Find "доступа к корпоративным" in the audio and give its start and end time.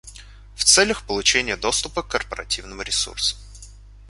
1.55-2.81